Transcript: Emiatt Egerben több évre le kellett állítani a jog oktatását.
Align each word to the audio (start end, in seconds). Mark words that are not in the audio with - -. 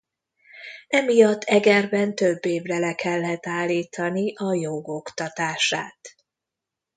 Emiatt 0.87 1.43
Egerben 1.43 2.15
több 2.15 2.45
évre 2.45 2.77
le 2.79 2.95
kellett 2.95 3.45
állítani 3.45 4.33
a 4.35 4.53
jog 4.53 4.89
oktatását. 4.89 6.15